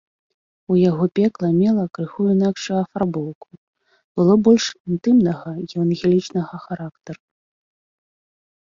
У 0.75 0.77
яго 0.89 1.05
пекла 1.19 1.49
мела 1.57 1.83
крыху 1.97 2.21
інакшую 2.35 2.77
афарбоўку, 2.85 3.49
было 4.21 4.33
больш 4.49 4.65
інтымнага 4.97 5.49
евангелічнага 5.73 6.55
характару. 6.67 7.21